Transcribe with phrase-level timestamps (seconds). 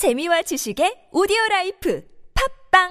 [0.00, 2.02] 재미와 지식의 오디오 라이프
[2.72, 2.88] 팝빵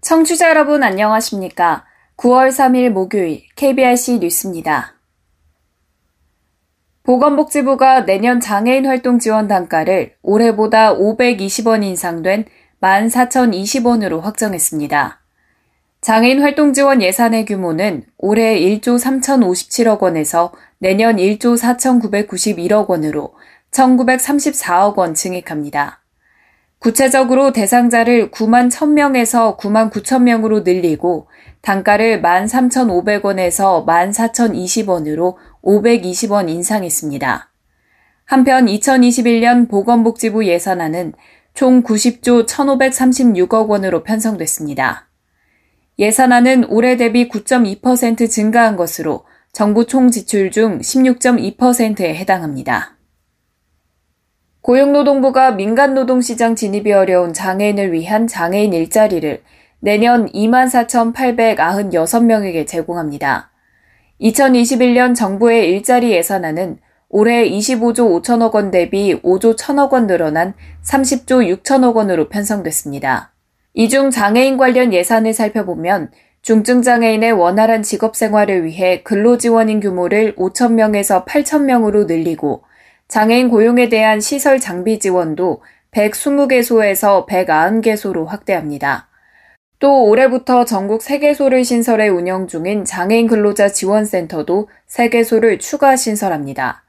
[0.00, 1.86] 청취자 여러분 안녕하십니까?
[2.16, 4.93] 9월 3일 목요일 KBRC 뉴스입니다.
[7.04, 12.46] 보건복지부가 내년 장애인 활동 지원 단가를 올해보다 520원 인상된
[12.80, 15.20] 14,020원으로 확정했습니다.
[16.00, 23.34] 장애인 활동 지원 예산의 규모는 올해 1조 3,057억 원에서 내년 1조 4,991억 원으로
[23.70, 26.00] 1,934억 원 증액합니다.
[26.78, 31.28] 구체적으로 대상자를 9만 1000명에서 9만 9천명으로 늘리고
[31.60, 37.50] 단가를 13,500원에서 14,020원으로 520원 인상했습니다.
[38.26, 41.14] 한편 2021년 보건복지부 예산안은
[41.54, 45.08] 총 90조 1,536억 원으로 편성됐습니다.
[45.98, 52.96] 예산안은 올해 대비 9.2% 증가한 것으로 정부 총 지출 중 16.2%에 해당합니다.
[54.62, 59.44] 고용노동부가 민간노동시장 진입이 어려운 장애인을 위한 장애인 일자리를
[59.78, 63.53] 내년 24,896명에게 제공합니다.
[64.20, 71.96] 2021년 정부의 일자리 예산안은 올해 25조 5천억 원 대비 5조 1천억 원 늘어난 30조 6천억
[71.96, 73.32] 원으로 편성됐습니다.
[73.74, 76.10] 이 중 장애인 관련 예산을 살펴보면
[76.42, 82.62] 중증장애인의 원활한 직업 생활을 위해 근로지원인 규모를 5천명에서 8천명으로 늘리고
[83.08, 85.62] 장애인 고용에 대한 시설 장비 지원도
[85.92, 89.08] 120개소에서 190개소로 확대합니다.
[89.84, 96.84] 또 올해부터 전국 3개소를 신설해 운영 중인 장애인 근로자 지원센터도 3개소를 추가 신설합니다.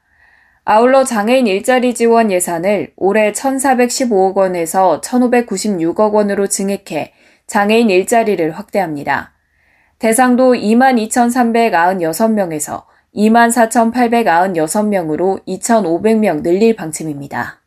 [0.64, 7.12] 아울러 장애인 일자리 지원 예산을 올해 1,415억 원에서 1,596억 원으로 증액해
[7.46, 9.34] 장애인 일자리를 확대합니다.
[9.98, 12.84] 대상도 22,396명에서
[13.14, 17.60] 24,896명으로 2,500명 늘릴 방침입니다.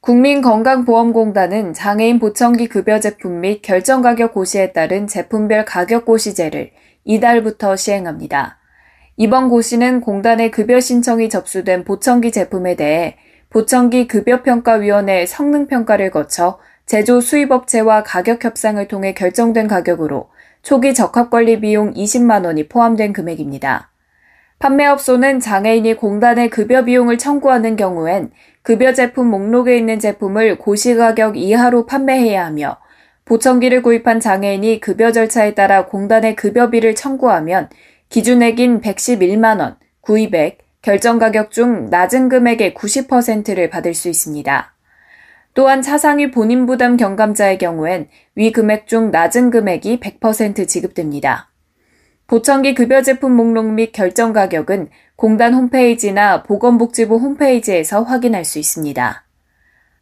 [0.00, 6.70] 국민건강보험공단은 장애인 보청기 급여 제품 및 결정가격 고시에 따른 제품별 가격 고시제를
[7.04, 8.58] 이달부터 시행합니다.
[9.18, 13.18] 이번 고시는 공단의 급여 신청이 접수된 보청기 제품에 대해
[13.50, 20.30] 보청기 급여평가위원회 성능평가를 거쳐 제조 수입업체와 가격 협상을 통해 결정된 가격으로
[20.62, 23.89] 초기 적합관리 비용 20만 원이 포함된 금액입니다.
[24.60, 28.30] 판매업소는 장애인이 공단의 급여 비용을 청구하는 경우엔
[28.62, 32.76] 급여 제품 목록에 있는 제품을 고시가격 이하로 판매해야 하며
[33.24, 37.70] 보청기를 구입한 장애인이 급여 절차에 따라 공단의 급여비를 청구하면
[38.10, 44.74] 기준액인 111만원, 구입액, 결정가격 중 낮은 금액의 90%를 받을 수 있습니다.
[45.54, 51.49] 또한 차상위 본인 부담 경감자의 경우엔 위 금액 중 낮은 금액이 100% 지급됩니다.
[52.30, 59.24] 보청기 급여 제품 목록 및 결정 가격은 공단 홈페이지나 보건복지부 홈페이지에서 확인할 수 있습니다.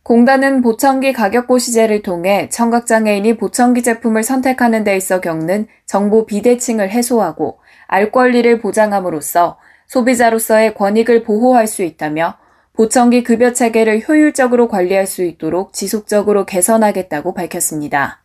[0.02, 6.90] 공단은 보청기 가격 고 시제를 통해 청각장애인이 보청기 제품을 선택하는 데 있어 겪는 정보 비대칭을
[6.90, 9.56] 해소하고 알 권리를 보장함으로써
[9.86, 12.34] 소비자로서의 권익을 보호할 수 있다며
[12.74, 18.22] 보청기 급여 체계를 효율적으로 관리할 수 있도록 지속적으로 개선하겠다고 밝혔습니다.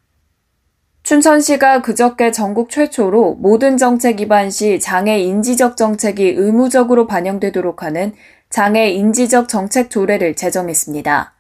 [1.03, 8.13] 춘천시가 그저께 전국 최초로 모든 정책 입안 시 장애 인지적 정책이 의무적으로 반영되도록 하는
[8.49, 11.33] 장애 인지적 정책 조례를 제정했습니다.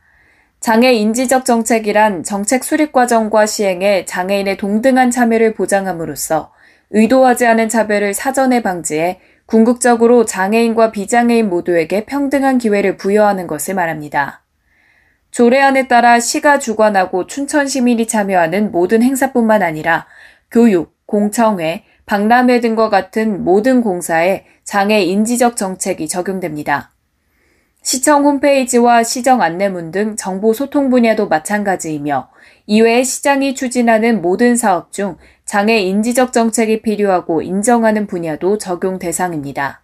[0.59, 6.51] 장애 인지적 정책이란 정책 수립 과정과 시행에 장애인의 동등한 참여를 보장함으로써
[6.91, 14.42] 의도하지 않은 차별을 사전에 방지해 궁극적으로 장애인과 비장애인 모두에게 평등한 기회를 부여하는 것을 말합니다.
[15.33, 20.05] 조례안에 따라 시가 주관하고 춘천 시민이 참여하는 모든 행사뿐만 아니라
[20.51, 26.91] 교육, 공청회, 박람회 등과 같은 모든 공사에 장애 인지적 정책이 적용됩니다.
[27.81, 32.29] 시청 홈페이지와 시정 안내문 등 정보 소통 분야도 마찬가지이며
[32.67, 39.81] 이외에 시장이 추진하는 모든 사업 중 장애 인지적 정책이 필요하고 인정하는 분야도 적용 대상입니다.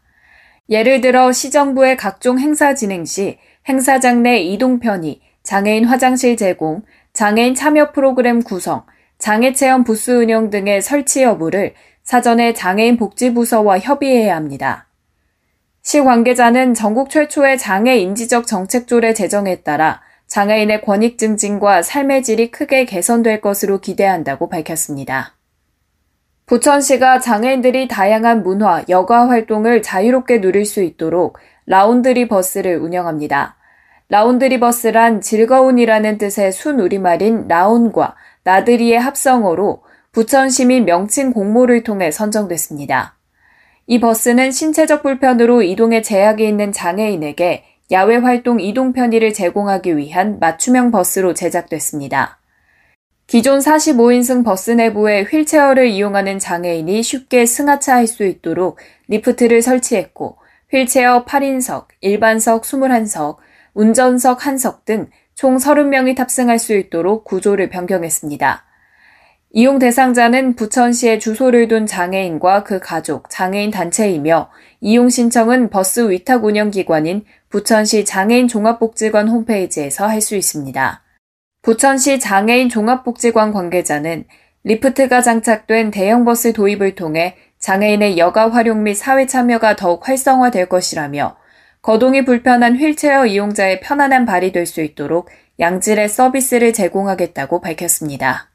[0.69, 5.19] 예를 들어 시정부의 각종 행사 진행 시 행사장 내 이동 편의,
[5.50, 8.84] 장애인 화장실 제공, 장애인 참여 프로그램 구성,
[9.18, 11.74] 장애 체험 부스 운영 등의 설치 여부를
[12.04, 14.88] 사전에 장애인 복지부서와 협의해야 합니다.
[15.81, 22.86] 시 관계자는 전국 최초의 장애 인지적 정책조례 제정에 따라 장애인의 권익 증진과 삶의 질이 크게
[22.86, 25.34] 개선될 것으로 기대한다고 밝혔습니다.
[26.46, 33.59] 부천시가 장애인들이 다양한 문화, 여가 활동을 자유롭게 누릴 수 있도록 라운드리 버스를 운영합니다.
[34.10, 43.16] 라운드리버스란 즐거운이라는 뜻의 순우리말인 라운과 나들이의 합성어로 부천시민 명칭 공모를 통해 선정됐습니다.
[43.86, 50.90] 이 버스는 신체적 불편으로 이동에 제약이 있는 장애인에게 야외 활동 이동 편의를 제공하기 위한 맞춤형
[50.90, 52.40] 버스로 제작됐습니다.
[53.28, 60.38] 기존 45인승 버스 내부에 휠체어를 이용하는 장애인이 쉽게 승하차할 수 있도록 리프트를 설치했고
[60.72, 63.38] 휠체어 8인석, 일반석 21석,
[63.80, 65.10] 운전석 1석 등
[65.40, 68.66] 총 30명이 탑승할 수 있도록 구조를 변경했습니다.
[69.52, 74.50] 이용 대상자는 부천시에 주소를 둔 장애인과 그 가족, 장애인 단체이며
[74.81, 81.02] 이용 신청은 버스 위탁 운영 기관인 부천시 장애인 종합복지관 홈페이지에서 할 수 있습니다.
[81.62, 84.25] 부천시 장애인 종합복지관 관계자는
[84.66, 91.38] 리프트가 장착된 대형버스 도입을 통해 장애인의 여가 활용 및 사회 참여가 더욱 활성화될 것이라며
[91.81, 95.30] 거동이 불편한 휠체어 이용자의 편안한 발이 될 수 있도록
[95.60, 98.50] 양질의 서비스를 제공하겠다고 밝혔습니다.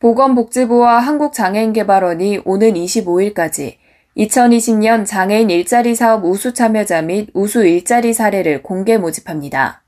[0.00, 3.76] 보건복지부와 한국장애인개발원이 오는 25일까지
[4.16, 9.84] 2020년 장애인 일자리 사업 우수 참여자 및 우수 일자리 사례를 공개 모집합니다.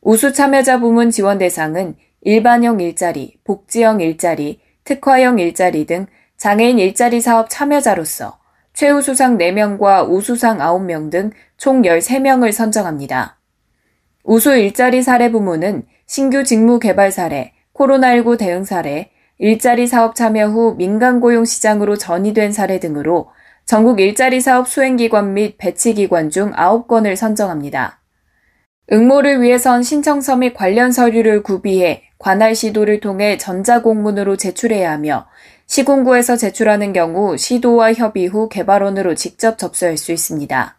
[0.00, 6.06] 우수 참여자 부문 지원 대상은 일반형 일자리, 복지형 일자리, 특화형 일자리 등
[6.36, 8.41] 장애인 일자리 사업 참여자로서
[8.74, 11.30] 최우수상 4명과 우수상 9명 등
[11.62, 13.38] 총 13명을 선정합니다.
[14.24, 20.74] 우수 일자리 사례 부문은 신규 직무 개발 사례, 코로나19 대응 사례, 일자리 사업 참여 후
[20.76, 23.30] 민간 고용 시장으로 전이된 사례 등으로
[23.64, 28.00] 전국 일자리 사업 수행기관 및 배치기관 중 9건을 선정합니다.
[28.90, 35.26] 응모를 위해선 신청서 및 관련 서류를 구비해 관할 시도를 통해 전자공문으로 제출해야 하며
[35.66, 40.78] 시군구에서 제출하는 경우 시도와 협의 후 개발원으로 직접 접수할 수 있습니다.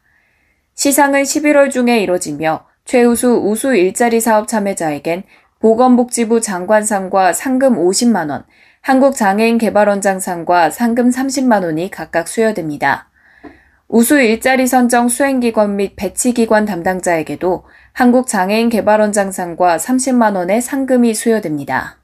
[0.75, 5.23] 시상은 11월 중에 이뤄지며 최우수 우수 일자리 사업 참여자에겐
[5.59, 8.45] 보건복지부 장관상과 상금 50만원,
[8.81, 13.09] 한국장애인개발원장상과 상금 30만원이 각각 수여됩니다.
[13.89, 21.97] 우수 일자리 선정 수행기관 및 배치기관 담당자에게도 한국장애인개발원장상과 30만 원의 상금이 수여됩니다.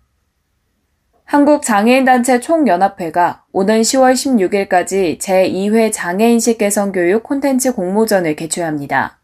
[1.25, 9.19] 한국장애인단체 총연합회가 오는 10월 16일까지 제2회 장애인식 개선 교육 콘텐츠 공모전을 개최합니다.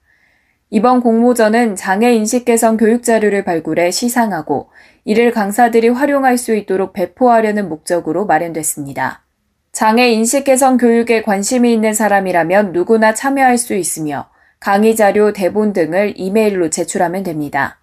[0.71, 4.69] 이번 공모전은 장애인식 개선 교육 자료를 발굴해 시상하고
[5.03, 9.23] 이를 강사들이 활용할 수 있도록 배포하려는 목적으로 마련됐습니다.
[9.71, 14.29] 장애 인식 개선 교육에 관심이 있는 사람이라면 누구나 참여할 수 있으며
[14.59, 17.79] 강의 자료, 대본 등을 이메일로 제출하면 됩니다.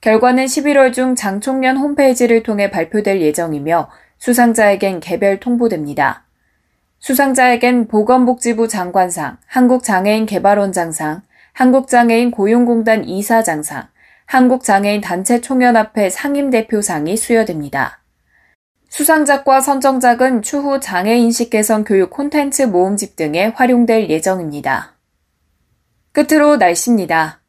[0.00, 6.24] 결과는 11월 중 장총련 홈페이지를 통해 발표될 예정이며 수상자에겐 개별 통보됩니다.
[7.00, 11.22] 수상자에겐 보건복지부 장관상, 한국장애인개발원장상,
[11.52, 13.88] 한국장애인 고용공단 이사장상,
[14.26, 18.02] 한국장애인 단체 총연합회 상임대표상이 수여됩니다.
[18.88, 24.93] 수상작과 선정작은 추후 장애인식 개선 교육 콘텐츠 모음집 등에 활용될 예정입니다.
[26.14, 27.40] 끝으로 날씨입니다.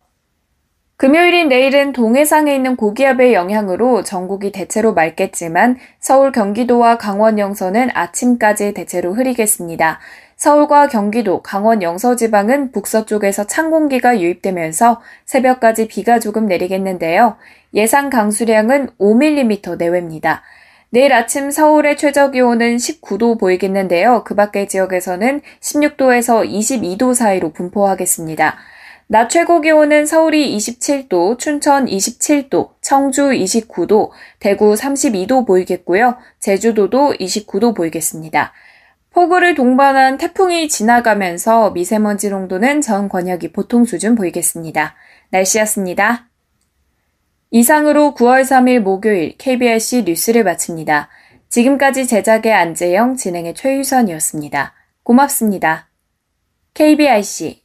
[0.98, 9.14] 금요일인 내일은 동해상에 있는 고기압의 영향으로 전국이 대체로 맑겠지만 서울 경기도와 강원 영서는 아침까지 대체로
[9.14, 10.00] 흐리겠습니다.
[10.38, 17.38] 서울과 경기도, 강원 영서 지방은 북서쪽에서 찬 공기가 유입되면서 새벽까지 비가 조금 내리겠는데요.
[17.76, 20.42] 예상 강수량은 5mm 내외입니다.
[20.96, 24.24] 내일 아침 서울의 최저 기온은 19도 보이겠는데요.
[24.24, 28.56] 그 밖의 지역에서는 16도에서 22도 사이로 분포하겠습니다.
[29.08, 36.16] 낮 최고 기온은 서울이 27도, 춘천 27도, 청주 29도, 대구 32도 보이겠고요.
[36.40, 38.54] 제주도도 29도 보이겠습니다.
[39.12, 44.96] 폭우를 동반한 태풍이 지나가면서 미세먼지 농도는 전 권역이 보통 수준 보이겠습니다.
[45.32, 46.30] 날씨였습니다.
[47.56, 51.08] 이상으로 9월 3일 목요일 KBRC 뉴스를 마칩니다.
[51.48, 54.74] 지금까지 제작의 안재영, 진행의 최유선이었습니다.
[55.04, 55.88] 고맙습니다.
[56.74, 57.62] KBRC